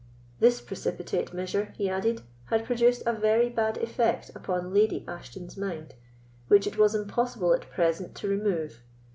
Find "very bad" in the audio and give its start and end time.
3.13-3.77